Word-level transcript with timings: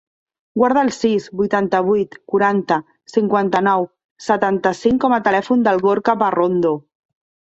Guarda 0.59 0.83
el 0.83 0.87
sis, 0.93 1.25
vuitanta-vuit, 1.41 2.15
quaranta, 2.31 2.77
cinquanta-nou, 3.15 3.85
setanta-cinc 4.29 5.05
com 5.05 5.15
a 5.19 5.23
telèfon 5.31 5.65
del 5.69 5.83
Gorka 5.87 6.17
Parrondo. 6.23 6.73